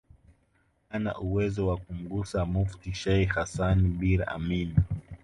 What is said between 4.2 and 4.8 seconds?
Amir